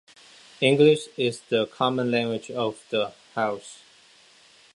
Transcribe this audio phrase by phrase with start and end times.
[0.61, 3.83] English is the common language of the house.